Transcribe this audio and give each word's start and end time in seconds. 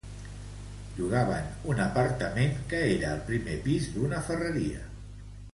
Llogaven 0.95 1.51
un 1.73 1.83
apartament 1.83 2.57
que 2.73 2.81
era 2.97 3.13
al 3.13 3.23
primer 3.31 3.61
pis 3.69 3.93
d'una 3.99 4.27
ferreria. 4.31 4.85